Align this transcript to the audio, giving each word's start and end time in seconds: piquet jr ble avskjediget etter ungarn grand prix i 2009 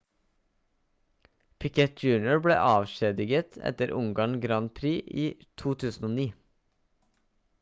piquet 1.63 1.99
jr 2.05 2.39
ble 2.47 2.55
avskjediget 2.69 3.59
etter 3.71 3.93
ungarn 3.99 4.35
grand 4.47 4.73
prix 4.79 5.15
i 5.27 5.29
2009 5.65 6.27